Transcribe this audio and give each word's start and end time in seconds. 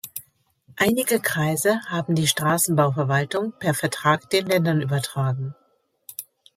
Einige 0.77 1.19
Kreise 1.19 1.79
haben 1.87 2.15
die 2.15 2.25
Straßenbauverwaltung 2.25 3.53
per 3.59 3.75
Vertrag 3.75 4.31
den 4.31 4.47
Ländern 4.47 4.81
übertragen. 4.81 5.53